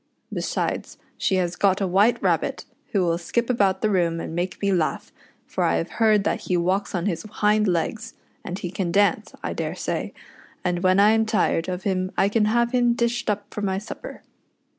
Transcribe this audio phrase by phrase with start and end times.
[0.33, 4.59] Besides, she has got a White Rabbit, who will skip about the room and make
[4.59, 5.11] me laugh,
[5.45, 9.35] for I have heard that he walks on his hind legs, and he can dance,
[9.43, 10.11] I daresay;
[10.63, 13.77] and when I am tired of him I can have him dished up for my
[13.77, 14.23] supper.